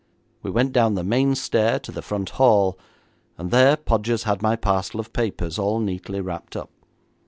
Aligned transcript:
We 0.41 0.49
went 0.49 0.73
down 0.73 0.95
the 0.95 1.03
main 1.03 1.35
stair 1.35 1.77
to 1.77 1.91
the 1.91 2.01
front 2.01 2.31
hall, 2.41 2.75
and 3.37 3.51
there 3.51 3.77
Podgers 3.77 4.23
had 4.23 4.41
my 4.41 4.55
parcel 4.55 4.99
of 4.99 5.13
papers 5.13 5.59
all 5.59 5.79
neatly 5.79 6.19
wrapped 6.21 6.55
up. 6.55 6.71